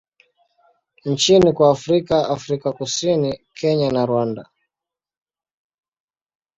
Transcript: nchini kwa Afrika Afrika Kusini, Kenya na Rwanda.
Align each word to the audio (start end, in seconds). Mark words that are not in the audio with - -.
nchini 1.05 1.53
kwa 1.53 1.71
Afrika 1.71 2.29
Afrika 2.29 2.71
Kusini, 2.71 3.39
Kenya 3.53 3.91
na 3.91 4.05
Rwanda. 4.05 4.49